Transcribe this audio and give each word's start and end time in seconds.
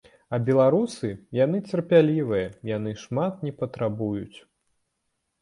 А 0.35 0.37
беларусы, 0.45 1.09
яны 1.39 1.57
цярплівыя, 1.73 2.47
яны 2.71 2.95
шмат 3.03 3.45
не 3.49 3.53
патрабуюць. 3.61 4.37